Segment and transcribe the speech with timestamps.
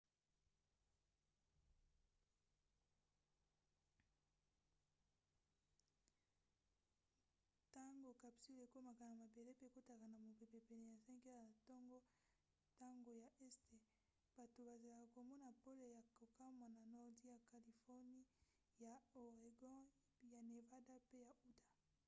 [7.69, 11.97] ntango capsule ekomaka na mabele pe ekotaka na mopepe pene ya 5 heures ya ntongo
[12.73, 13.77] ntango ya este
[14.37, 18.25] bato bazelaka komona pole ya kokamwa na nordi ya californie
[18.85, 18.93] ya
[19.25, 19.83] oregon
[20.31, 21.77] ya nevada pe ya utah